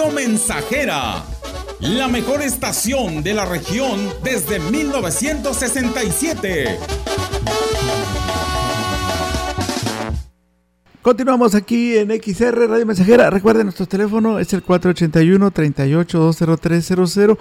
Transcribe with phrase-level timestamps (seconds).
[0.00, 1.22] Radio Mensajera,
[1.80, 6.78] la mejor estación de la región desde 1967.
[11.02, 13.28] Continuamos aquí en XR Radio Mensajera.
[13.28, 17.36] Recuerden, nuestro teléfono es el 481-38-20300.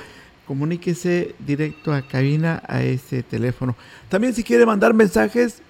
[0.45, 3.77] Comuníquese directo a cabina a este teléfono.
[4.09, 5.61] También si quiere mandar mensajes,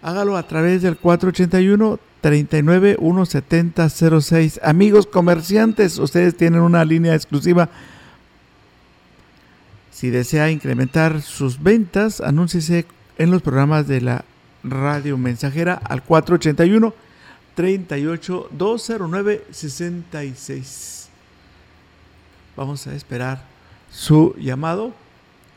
[0.00, 3.88] hágalo a través del 481 39 170
[4.62, 7.68] Amigos comerciantes, ustedes tienen una línea exclusiva.
[9.90, 12.86] Si desea incrementar sus ventas, anúnciese
[13.18, 14.24] en los programas de la
[14.62, 16.94] radio mensajera al 481
[17.56, 21.08] 38 209 66.
[22.56, 23.44] Vamos a esperar
[23.90, 24.94] su llamado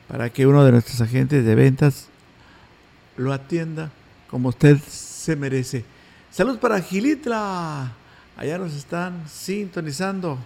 [0.10, 2.10] para que uno de nuestros agentes de ventas
[3.16, 3.90] lo atienda
[4.30, 5.86] como usted se merece.
[6.38, 7.94] Salud para Gilitla.
[8.38, 10.38] Allá nos están sintonizando.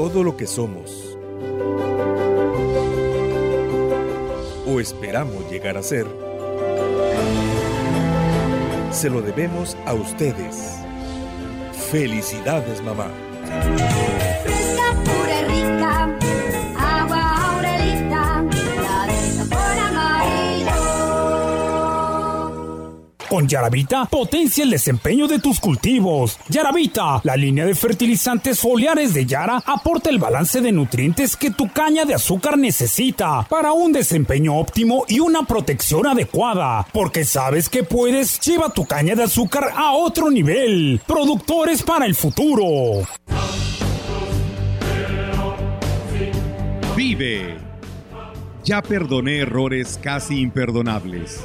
[0.00, 1.18] todo lo que somos.
[4.66, 6.06] O esperamos llegar a ser.
[8.90, 10.78] Se lo debemos a ustedes.
[11.90, 13.10] Felicidades, mamá.
[23.30, 26.36] Con Yaravita, potencia el desempeño de tus cultivos.
[26.48, 31.70] Yaravita, la línea de fertilizantes foliares de Yara, aporta el balance de nutrientes que tu
[31.70, 36.84] caña de azúcar necesita para un desempeño óptimo y una protección adecuada.
[36.92, 41.00] Porque sabes que puedes, lleva tu caña de azúcar a otro nivel.
[41.06, 43.06] Productores para el futuro.
[46.96, 47.58] Vive.
[48.64, 51.44] Ya perdoné errores casi imperdonables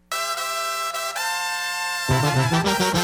[2.33, 3.00] Thank you.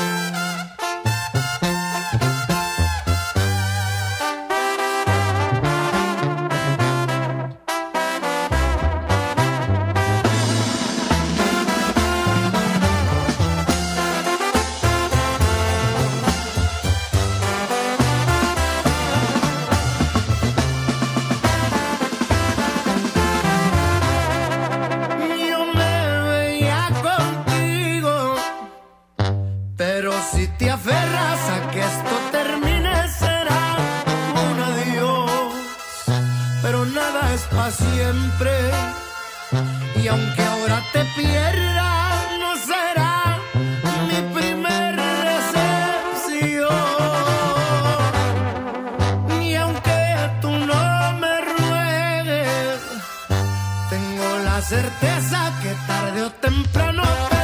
[54.57, 57.36] la certeza que tarde o temprano.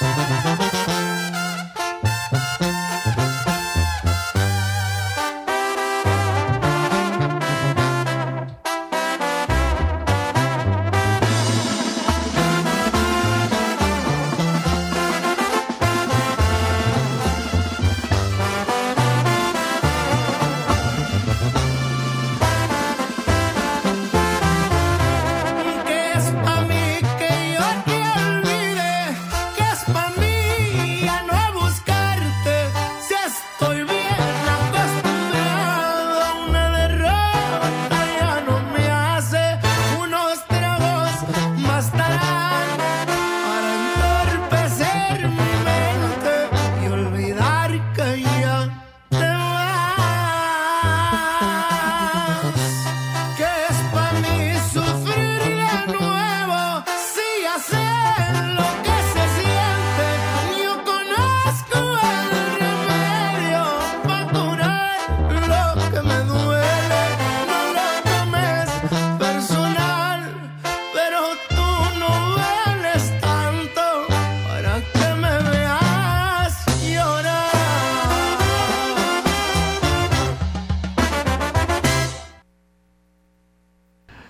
[0.00, 0.67] Thank you.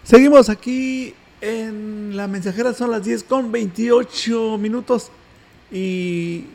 [0.09, 1.13] Seguimos aquí
[1.43, 5.11] en la mensajera, son las 10 con 28 minutos
[5.71, 6.47] y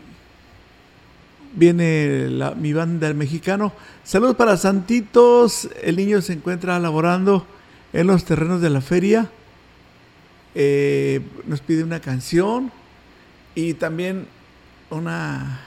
[1.53, 3.72] viene la, mi banda el mexicano.
[4.03, 7.45] Saludos para Santitos, el niño se encuentra laborando
[7.93, 9.29] en los terrenos de la feria.
[10.55, 12.72] Eh, nos pide una canción
[13.53, 14.25] y también
[14.89, 15.60] una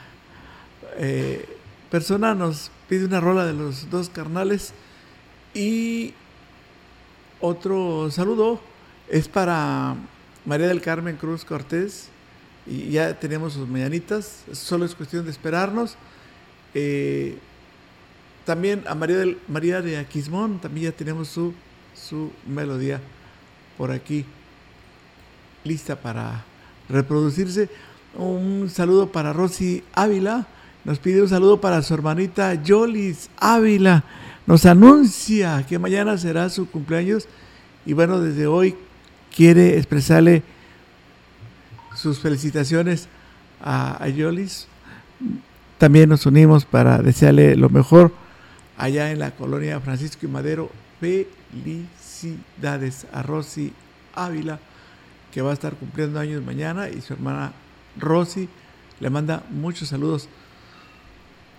[0.97, 1.47] eh,
[1.89, 4.73] persona nos pide una rola de los dos carnales
[5.53, 6.13] y
[7.39, 8.59] otro saludo
[9.09, 9.95] es para
[10.45, 12.09] María del Carmen Cruz Cortés.
[12.65, 14.43] Y ya tenemos sus mañanitas.
[14.51, 15.95] Solo es cuestión de esperarnos.
[16.73, 17.37] Eh,
[18.45, 21.53] también a María, del, María de Aquismón, también ya tenemos su,
[21.93, 23.01] su melodía
[23.77, 24.25] por aquí
[25.63, 26.43] lista para
[26.89, 27.69] reproducirse.
[28.15, 30.47] Un saludo para Rosy Ávila.
[30.85, 34.03] Nos pide un saludo para su hermanita Yolis Ávila
[34.47, 37.27] nos anuncia que mañana será su cumpleaños
[37.85, 38.75] y bueno, desde hoy
[39.35, 40.41] quiere expresarle
[41.95, 43.09] sus felicitaciones
[43.61, 44.67] a, Yolis.
[45.77, 48.13] También nos unimos para desearle lo mejor
[48.77, 50.71] allá en la colonia Francisco y Madero.
[51.01, 51.85] Felicidades
[53.11, 53.73] a Rosy
[54.15, 54.59] Ávila,
[55.33, 57.51] que va a estar cumpliendo años mañana, y su hermana
[57.97, 58.47] Rosy
[58.99, 60.29] le manda muchos saludos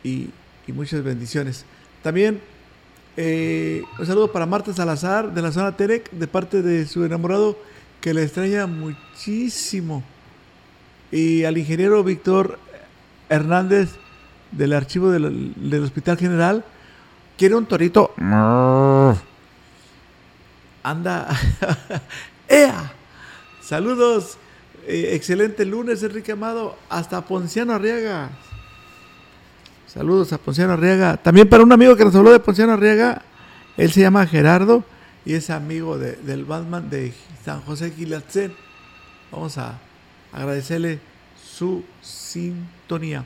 [0.02, 0.30] y,
[0.66, 1.66] y muchas bendiciones.
[2.02, 2.40] También
[3.20, 7.58] eh, un saludo para Marta Salazar de la zona Terec, de parte de su enamorado,
[8.00, 10.04] que le extraña muchísimo.
[11.10, 12.60] Y al ingeniero Víctor
[13.28, 13.96] Hernández
[14.52, 16.64] del archivo del, Hospital General,
[17.36, 18.14] quiere un torito.
[20.84, 21.28] Anda.
[22.48, 22.92] ¡Ea!
[23.60, 24.38] Saludos.
[24.86, 26.76] Eh, excelente lunes, Enrique Amado.
[26.88, 28.30] Hasta Ponciano Arriaga.
[29.88, 31.16] Saludos a Ponciano Arriaga.
[31.16, 33.22] También para un amigo que nos habló de Ponciano Arriaga,
[33.78, 34.84] él se llama Gerardo
[35.24, 38.52] y es amigo del Batman de San José Gilatzen.
[39.32, 39.78] Vamos a
[40.30, 41.00] agradecerle
[41.42, 43.24] su sintonía.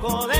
[0.00, 0.39] poco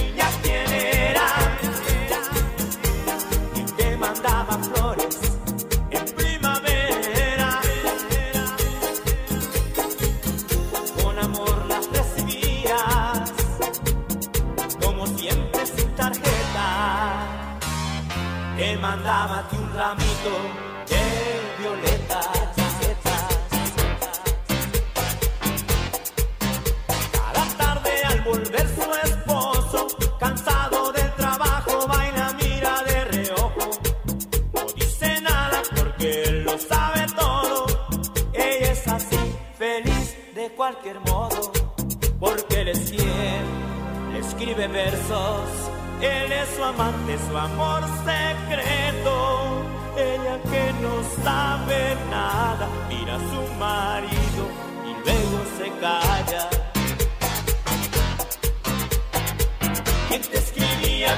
[20.23, 22.21] El violeta,
[22.55, 24.11] chiseta, chiseta.
[27.11, 29.87] Cada tarde al volver su esposo,
[30.19, 33.71] cansado del trabajo, baila, mira de reojo.
[34.53, 37.65] No dice nada porque él lo sabe todo.
[38.33, 41.51] Ella es así, feliz de cualquier modo.
[42.19, 45.49] Porque él es cielo, escribe versos.
[45.99, 53.53] Él es su amante, su amor secreto ella que no sabe nada, mira a su
[53.59, 54.43] marido
[54.85, 56.49] y luego se calla.
[60.09, 61.17] ¿Quién te escribía?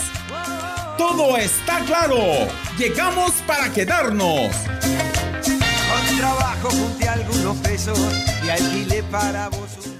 [1.01, 2.47] todo está claro.
[2.77, 4.55] Llegamos para quedarnos.
[5.89, 7.99] Con trabajo junté algunos pesos
[8.45, 9.90] y alquilé para vos.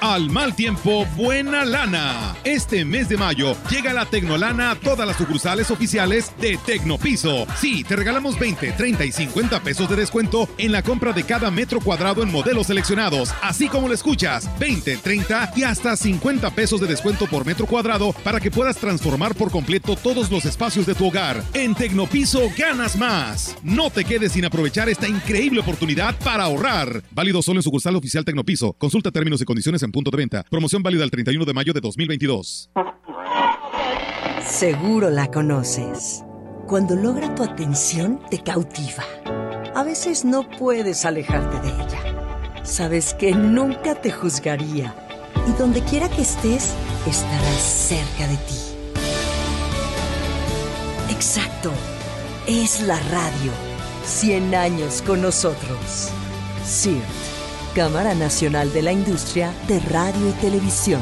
[0.00, 2.34] Al mal tiempo, buena lana.
[2.42, 7.46] Este mes de mayo llega la Tecnolana a todas las sucursales oficiales de Tecnopiso.
[7.60, 11.50] Sí, te regalamos 20, 30 y 50 pesos de descuento en la compra de cada
[11.50, 13.34] metro cuadrado en modelos seleccionados.
[13.42, 18.14] Así como lo escuchas, 20, 30 y hasta 50 pesos de descuento por metro cuadrado
[18.24, 21.44] para que puedas transformar por completo todos los espacios de tu hogar.
[21.52, 23.54] En Tecnopiso ganas más.
[23.62, 27.02] No te quedes sin aprovechar esta increíble oportunidad para ahorrar.
[27.10, 28.72] Válido solo en sucursal oficial Tecnopiso.
[28.78, 30.44] Consulta términos y condiciones en punto de venta.
[30.50, 32.70] Promoción válida el 31 de mayo de 2022.
[34.42, 36.24] Seguro la conoces.
[36.66, 39.04] Cuando logra tu atención, te cautiva.
[39.74, 42.64] A veces no puedes alejarte de ella.
[42.64, 44.94] Sabes que nunca te juzgaría
[45.48, 46.74] y donde quiera que estés,
[47.06, 48.70] estará cerca de ti.
[51.10, 51.72] Exacto.
[52.46, 53.52] Es la radio.
[54.04, 56.10] 100 años con nosotros.
[56.64, 57.04] CIRT,
[57.74, 61.00] Cámara Nacional de la Industria de Radio y Televisión.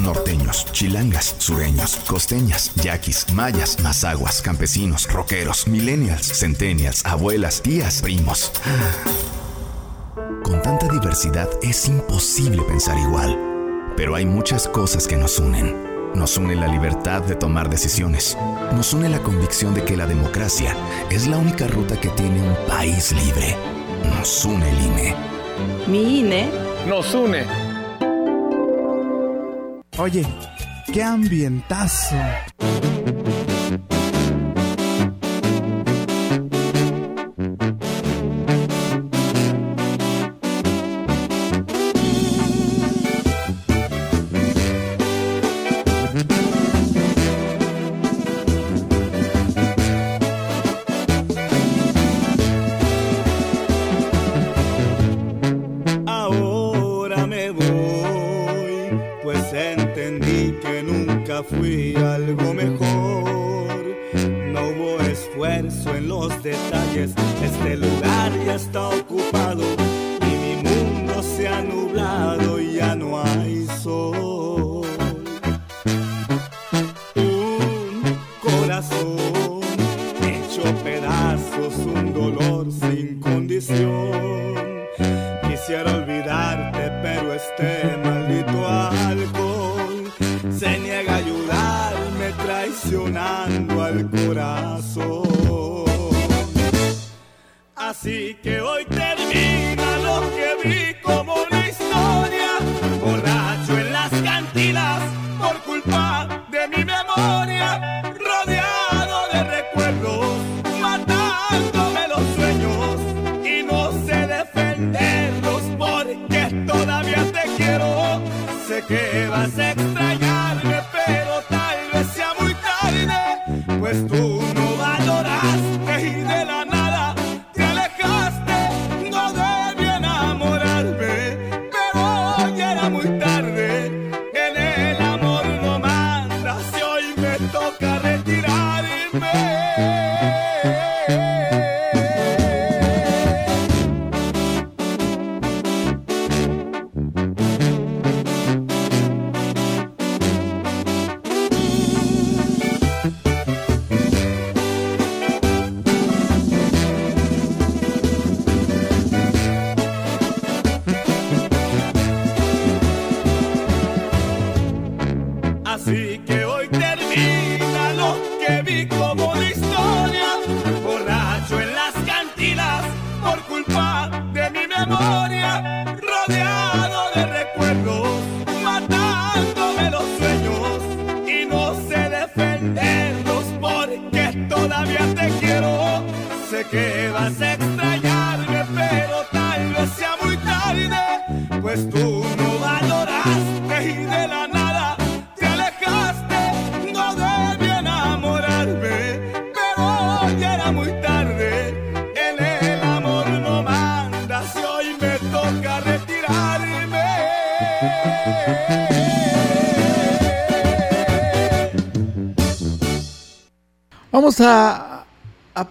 [0.00, 8.50] Norteños, chilangas, sureños, costeñas, yaquis, mayas, mazaguas, campesinos, rockeros, millennials, centennials, abuelas, tías, primos.
[10.42, 13.38] Con tanta diversidad es imposible pensar igual.
[13.96, 15.76] Pero hay muchas cosas que nos unen.
[16.14, 18.36] Nos une la libertad de tomar decisiones.
[18.72, 20.74] Nos une la convicción de que la democracia
[21.10, 23.77] es la única ruta que tiene un país libre.
[24.04, 25.14] Nos une el INE.
[25.88, 26.50] Mi INE
[26.86, 27.44] Nos une.
[29.98, 30.24] Oye,
[30.92, 32.16] qué ambientazo.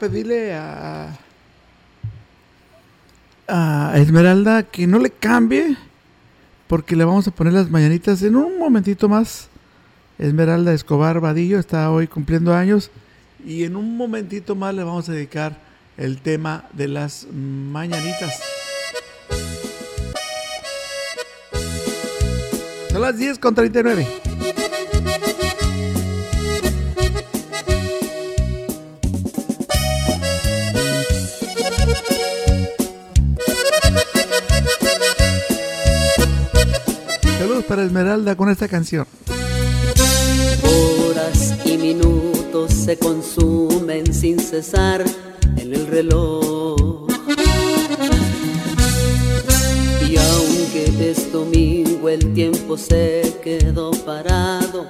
[0.10, 1.18] Pedirle a,
[3.48, 5.78] a Esmeralda que no le cambie,
[6.68, 9.50] porque le vamos a poner las mañanitas en un momentito más.
[10.20, 12.90] Esmeralda Escobar Vadillo está hoy cumpliendo años
[13.46, 15.58] y en un momentito más le vamos a dedicar
[15.96, 18.42] el tema de las mañanitas.
[22.92, 24.08] Son las 10 con 39.
[37.68, 39.06] Para Esmeralda con esta canción.
[40.64, 45.04] Horas y minutos se consumen sin cesar
[45.58, 47.08] en el reloj.
[50.10, 54.88] Y aunque es domingo, el tiempo se quedó parado.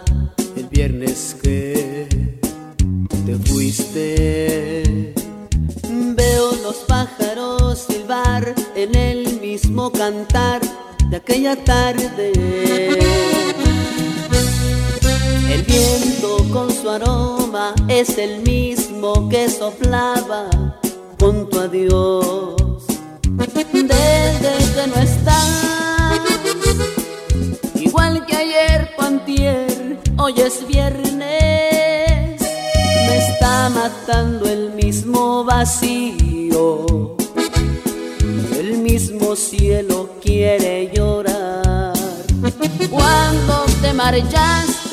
[0.56, 2.08] El viernes que
[3.26, 5.14] te fuiste,
[6.16, 10.62] veo los pájaros silbar en el mismo cantar
[11.18, 12.32] aquella tarde.
[15.54, 20.50] El viento con su aroma es el mismo que soplaba
[21.20, 22.86] con tu adiós.
[23.74, 26.22] Desde que no estás,
[27.76, 32.42] igual que ayer cuantier, hoy es viernes,
[33.08, 37.18] me está matando el mismo vacío.
[38.60, 40.77] El mismo cielo quiere
[44.10, 44.87] Cuando te marchaste,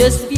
[0.00, 0.29] Just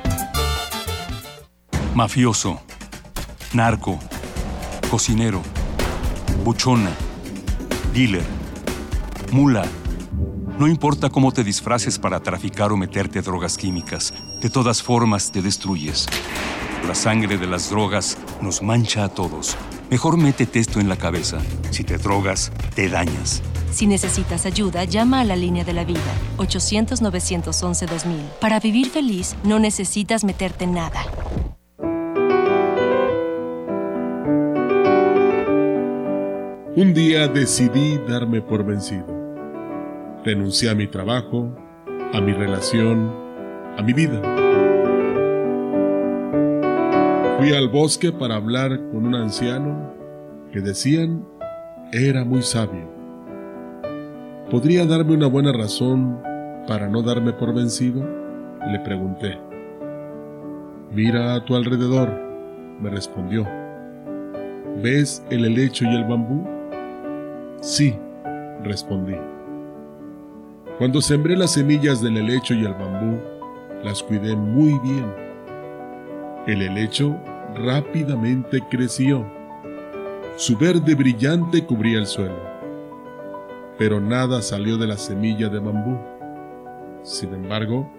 [1.93, 2.59] Mafioso.
[3.53, 3.99] Narco.
[4.89, 5.43] Cocinero.
[6.43, 6.89] Buchona.
[7.93, 8.25] Dealer.
[9.31, 9.67] Mula.
[10.57, 15.41] No importa cómo te disfraces para traficar o meterte drogas químicas, de todas formas te
[15.41, 16.05] destruyes.
[16.87, 19.55] La sangre de las drogas nos mancha a todos.
[19.89, 21.39] Mejor métete esto en la cabeza.
[21.71, 23.41] Si te drogas, te dañas.
[23.71, 25.99] Si necesitas ayuda, llama a la línea de la vida,
[26.37, 28.39] 800-911-2000.
[28.39, 31.01] Para vivir feliz, no necesitas meterte en nada.
[36.75, 39.07] Un día decidí darme por vencido.
[40.23, 41.55] Renuncié a mi trabajo,
[42.13, 43.11] a mi relación,
[43.75, 44.38] a mi vida.
[47.39, 49.93] Fui al bosque para hablar con un anciano
[50.51, 51.25] que decían
[51.93, 52.85] era muy sabio.
[54.51, 56.21] ¿Podría darme una buena razón
[56.67, 58.05] para no darme por vencido?
[58.69, 59.39] Le pregunté.
[60.91, 62.09] Mira a tu alrededor,
[62.81, 63.47] me respondió.
[64.83, 66.45] ¿Ves el helecho y el bambú?
[67.61, 67.95] Sí,
[68.65, 69.15] respondí.
[70.77, 73.17] Cuando sembré las semillas del helecho y el bambú,
[73.81, 75.29] las cuidé muy bien.
[76.45, 77.15] El helecho
[77.55, 79.25] rápidamente creció.
[80.37, 82.39] Su verde brillante cubría el suelo.
[83.77, 85.97] Pero nada salió de la semilla de bambú.
[87.03, 87.89] Sin embargo,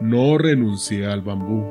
[0.00, 1.64] no renuncié al bambú.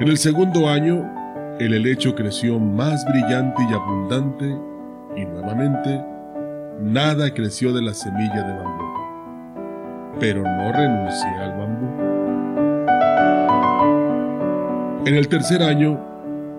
[0.00, 1.10] En el segundo año,
[1.58, 4.58] el helecho creció más brillante y abundante
[5.16, 6.04] y nuevamente
[6.80, 8.84] nada creció de la semilla de bambú.
[10.20, 12.05] Pero no renuncié al bambú.
[15.06, 15.98] En el tercer año,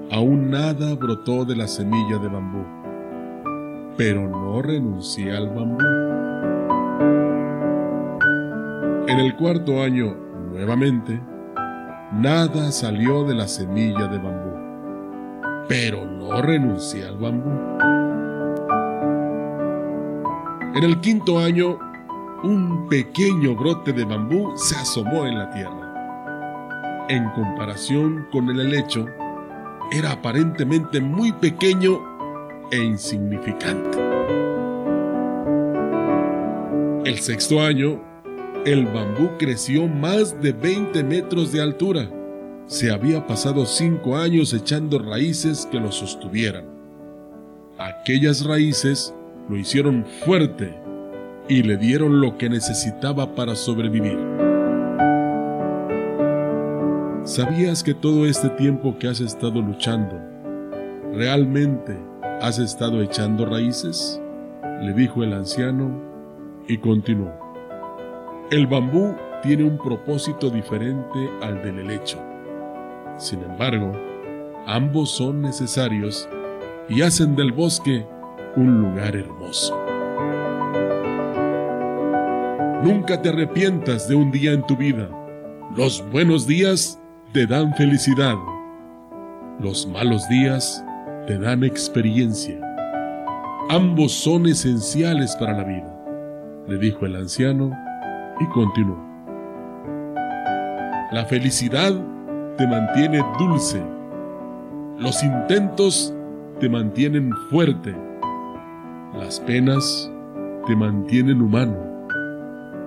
[0.10, 2.66] aún nada brotó de la semilla de bambú.
[3.98, 5.84] Pero no renuncié al bambú.
[9.08, 10.16] En el cuarto año,
[10.52, 11.22] nuevamente,
[12.14, 14.68] nada salió de la semilla de bambú
[15.68, 17.52] pero no renuncié al bambú.
[20.76, 21.78] En el quinto año,
[22.44, 25.77] un pequeño brote de bambú se asomó en la tierra.
[27.10, 29.08] En comparación con el helecho,
[29.92, 32.00] era aparentemente muy pequeño
[32.72, 33.98] e insignificante.
[37.06, 38.02] El sexto año,
[38.66, 42.10] el bambú creció más de 20 metros de altura
[42.68, 46.66] se había pasado cinco años echando raíces que lo sostuvieran.
[47.80, 49.14] Aquellas raíces
[49.48, 50.76] lo hicieron fuerte
[51.48, 54.47] y le dieron lo que necesitaba para sobrevivir.
[57.28, 60.18] ¿Sabías que todo este tiempo que has estado luchando,
[61.14, 62.00] realmente
[62.40, 64.22] has estado echando raíces?
[64.82, 65.92] Le dijo el anciano
[66.70, 67.34] y continuó.
[68.50, 69.14] El bambú
[69.44, 72.18] tiene un propósito diferente al del helecho.
[73.18, 73.92] Sin embargo,
[74.66, 76.30] ambos son necesarios
[76.88, 78.06] y hacen del bosque
[78.56, 79.78] un lugar hermoso.
[82.82, 85.10] Nunca te arrepientas de un día en tu vida.
[85.76, 87.02] Los buenos días
[87.34, 88.36] te dan felicidad.
[89.60, 90.84] Los malos días
[91.26, 92.58] te dan experiencia.
[93.70, 96.06] Ambos son esenciales para la vida,
[96.68, 97.72] le dijo el anciano
[98.40, 98.98] y continuó.
[101.12, 101.94] La felicidad
[102.58, 103.84] te mantiene dulce.
[104.98, 106.14] Los intentos
[106.60, 107.94] te mantienen fuerte.
[109.14, 110.10] Las penas
[110.66, 111.76] te mantienen humano.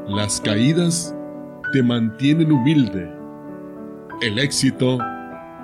[0.08, 1.14] Las caídas
[1.72, 3.19] te mantienen humilde.
[4.20, 4.98] El éxito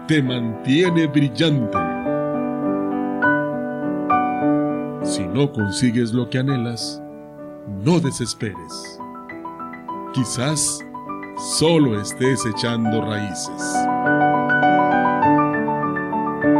[0.08, 1.76] te mantiene brillante.
[5.02, 7.02] Si no consigues lo que anhelas,
[7.84, 8.98] no desesperes.
[10.14, 10.78] Quizás
[11.58, 13.62] solo estés echando raíces.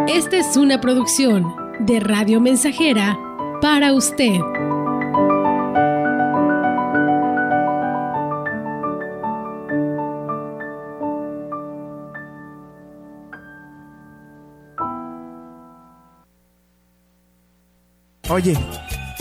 [0.06, 1.46] Esta es una producción
[1.80, 3.18] de Radio Mensajera
[3.62, 4.38] para usted.
[18.36, 18.54] Oye,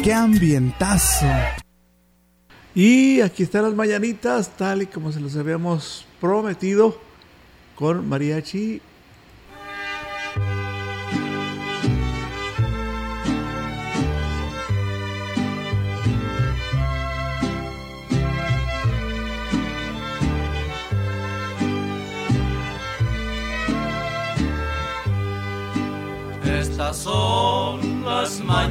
[0.03, 1.25] qué ambientazo.
[2.75, 6.99] Y aquí están las mañanitas, tal y como se los habíamos prometido,
[7.75, 8.81] con mariachi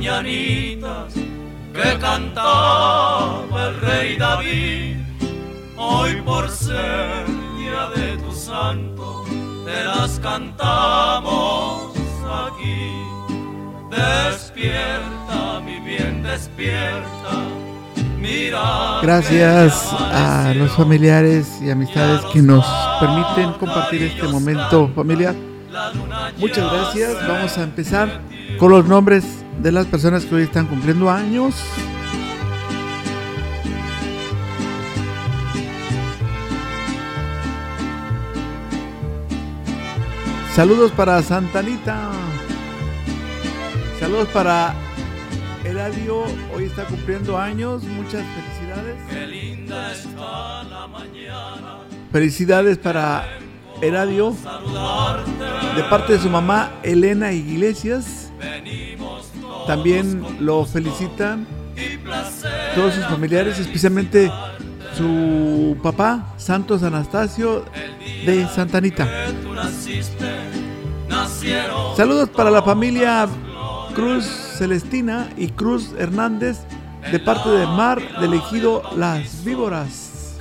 [0.05, 4.97] mañanitas que cantaba el rey David,
[5.79, 7.25] hoy por ser
[7.57, 9.25] día de tu Santo,
[9.65, 11.97] te las cantamos
[12.47, 12.93] aquí.
[13.91, 17.09] Despierta, mi bien, despierta.
[18.19, 22.67] Mira Gracias a los familiares y amistades que nos
[23.01, 25.35] permiten compartir este momento familiar.
[26.39, 27.27] Muchas gracias.
[27.27, 28.21] Vamos a empezar
[28.59, 31.55] con los nombres de las personas que hoy están cumpliendo años.
[40.55, 42.11] Saludos para Santanita.
[43.99, 44.75] Saludos para
[45.65, 46.23] Eladio.
[46.55, 47.83] Hoy está cumpliendo años.
[47.83, 48.97] Muchas felicidades.
[49.11, 51.79] Qué linda está la mañana.
[52.13, 53.27] Felicidades para
[53.83, 54.37] Eladio.
[55.75, 58.31] De parte de su mamá Elena Iglesias.
[59.67, 61.47] También lo felicitan
[62.75, 64.31] todos sus familiares, especialmente
[64.97, 67.65] su papá, Santos Anastasio
[68.27, 69.09] de Santanita.
[71.97, 73.27] Saludos para la familia
[73.95, 76.59] Cruz Celestina y Cruz Hernández
[77.11, 80.37] de parte de Mar del Ejido Las Víboras.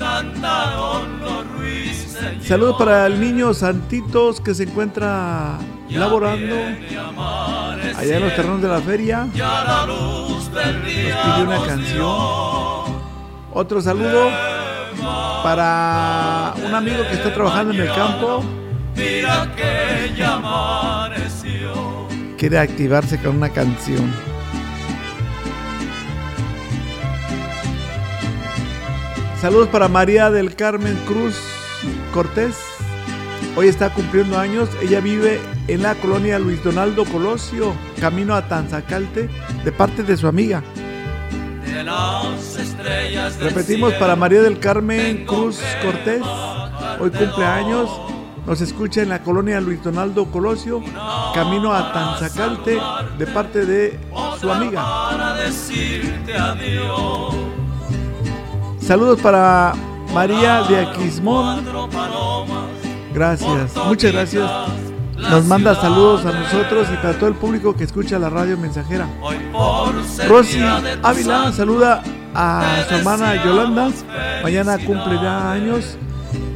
[2.41, 5.57] Saludos para el niño Santitos que se encuentra
[5.93, 6.55] laborando
[7.97, 9.27] allá en los terrenos de la feria.
[9.87, 13.03] Nos pide una canción.
[13.53, 14.29] Otro saludo
[15.43, 18.43] para un amigo que está trabajando en el campo.
[22.37, 24.13] Quiere activarse con una canción.
[29.39, 31.35] Saludos para María del Carmen Cruz
[32.13, 32.72] Cortés.
[33.55, 34.67] Hoy está cumpliendo años.
[34.81, 39.29] Ella vive en la colonia Luis Donaldo Colosio, camino a Tanzacalte,
[39.63, 40.63] de parte de su amiga.
[41.63, 46.23] De las estrellas del Repetimos cielo, para María del Carmen Cruz Cortés.
[46.99, 47.89] Hoy cumple años.
[48.47, 50.81] Nos escucha en la colonia Luis Donaldo Colosio,
[51.33, 52.77] camino a Tanzacalte,
[53.17, 53.99] de parte de
[54.41, 54.83] su amiga.
[54.83, 57.35] para decirte adiós.
[58.81, 59.73] Saludos para
[60.13, 61.63] María de Aquismón.
[63.13, 64.49] Gracias, muchas gracias.
[65.17, 69.07] Nos manda saludos a nosotros y para todo el público que escucha la radio mensajera.
[70.27, 70.59] Rosy
[71.01, 72.03] Ávila saluda
[72.33, 73.89] a su hermana Yolanda.
[74.41, 75.97] Mañana cumple ya años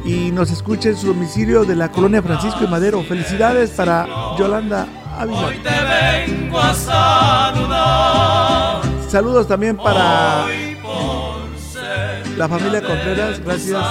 [0.04, 3.02] y nos escucha en su domicilio de la colonia Francisco y Madero.
[3.02, 4.06] Felicidades para
[4.38, 4.86] Yolanda
[5.18, 5.46] Ávila.
[5.46, 8.82] Hoy te vengo a saludar.
[9.08, 10.46] Saludos también para
[12.36, 13.40] la familia Contreras.
[13.40, 13.82] Gracias.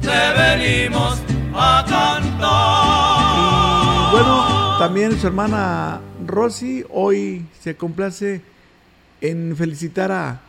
[0.00, 1.20] Te venimos
[1.54, 3.22] a cantar.
[4.12, 8.42] Bueno, también su hermana Rosy hoy se complace
[9.20, 10.40] en felicitar a,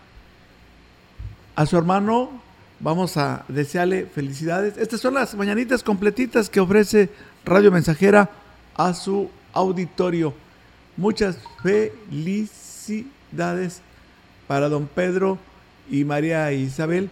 [1.56, 2.41] a su hermano.
[2.80, 4.78] Vamos a desearle felicidades.
[4.78, 7.10] Estas son las mañanitas completitas que ofrece
[7.45, 8.30] Radio Mensajera
[8.76, 10.34] a su auditorio.
[10.97, 12.91] Muchas felicidades
[14.47, 15.38] para don Pedro
[15.89, 17.10] y María Isabel,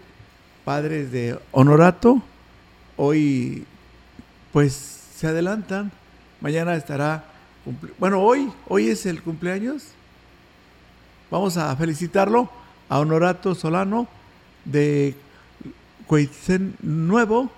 [0.65, 2.21] padres de Honorato.
[2.97, 3.65] Hoy
[4.51, 5.91] pues se adelantan.
[6.39, 7.25] Mañana estará.
[7.99, 9.87] Bueno, hoy, hoy es el cumpleaños.
[11.29, 12.49] Vamos a felicitarlo
[12.89, 14.07] a Honorato Solano
[14.65, 15.15] de
[16.07, 17.49] Cuaitzen Nuevo.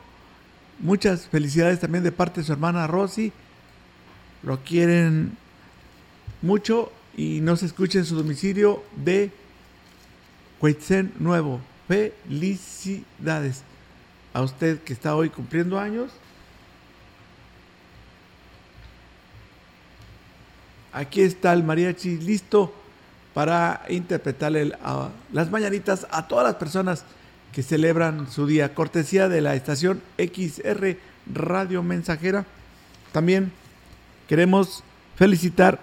[0.79, 3.31] Muchas felicidades también de parte de su hermana Rosy.
[4.43, 5.37] Lo quieren
[6.41, 9.31] mucho y nos escucha en su domicilio de
[10.59, 11.61] Cuaitzen Nuevo.
[11.87, 13.63] Felicidades
[14.33, 16.11] a usted que está hoy cumpliendo años.
[20.93, 22.71] Aquí está el mariachi listo
[23.33, 24.73] para interpretarle
[25.31, 27.03] las mañanitas a todas las personas
[27.51, 28.75] que celebran su día.
[28.75, 30.97] Cortesía de la estación XR
[31.33, 32.45] Radio Mensajera.
[33.11, 33.51] También
[34.29, 34.83] queremos
[35.15, 35.79] felicitar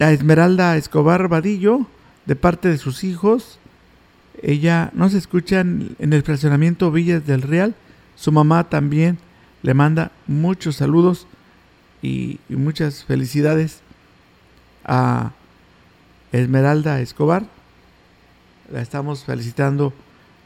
[0.00, 1.86] a Esmeralda Escobar Vadillo
[2.24, 3.60] de parte de sus hijos.
[4.42, 7.76] Ella nos escucha en en el fraccionamiento Villas del Real.
[8.16, 9.18] Su mamá también
[9.62, 11.28] le manda muchos saludos
[12.02, 13.82] y muchas felicidades
[14.86, 15.32] a
[16.32, 17.44] Esmeralda Escobar.
[18.72, 19.92] La estamos felicitando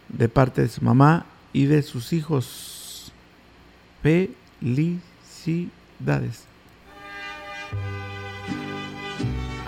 [0.09, 3.13] de parte de su mamá y de sus hijos.
[4.03, 5.05] Felicidades.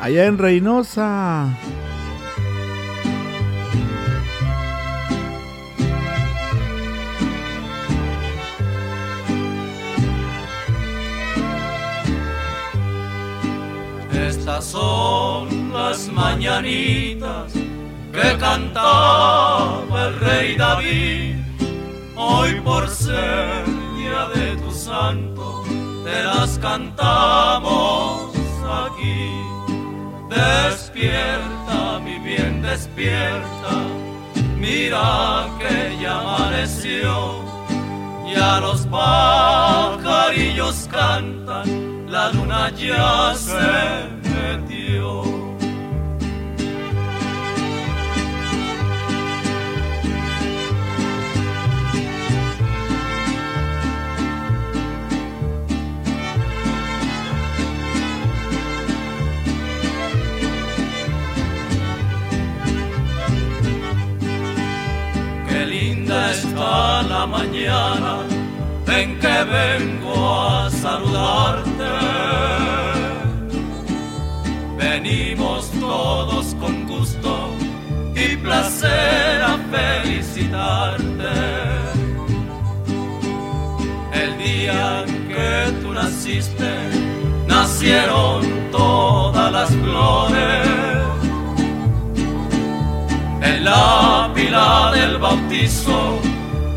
[0.01, 1.57] Allá en Reynosa.
[14.62, 21.36] Son las mañanitas que cantaba el rey David.
[22.16, 23.64] Hoy por ser
[23.96, 25.64] día de tu santo,
[26.04, 28.32] te las cantamos
[28.86, 29.32] aquí.
[30.30, 33.72] Despierta, mi bien, despierta,
[34.56, 37.42] mira que ya amaneció.
[38.32, 44.11] Ya los pajarillos cantan, la luna ya se
[67.09, 68.18] la mañana
[68.86, 71.90] en que vengo a saludarte.
[74.76, 77.50] Venimos todos con gusto
[78.14, 81.34] y placer a felicitarte.
[84.12, 86.72] El día que tú naciste,
[87.46, 90.68] nacieron todas las flores
[93.40, 96.32] en la pila del bautizo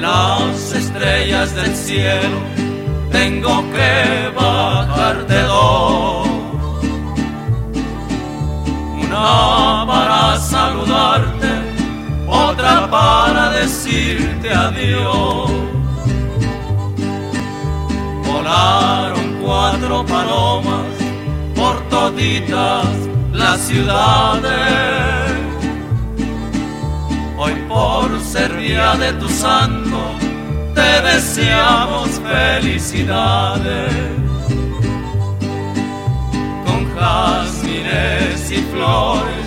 [0.00, 2.38] Las estrellas del cielo
[3.10, 6.28] tengo que bajarte dos.
[9.02, 11.48] Una para saludarte,
[12.26, 15.50] otra para decirte adiós.
[18.26, 20.86] Volaron cuatro palomas
[21.56, 22.86] por toditas
[23.32, 25.27] las ciudades
[27.48, 29.98] Hoy por ser día de tu santo,
[30.74, 33.90] te deseamos felicidades.
[36.66, 39.46] Con jazmines y flores,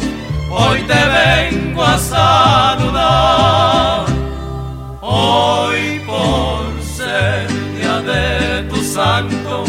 [0.49, 4.05] hoy te vengo a saludar.
[5.01, 9.63] Hoy por ser día de tu santo,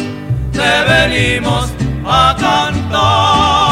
[0.53, 1.71] te venimos
[2.07, 3.72] a cantar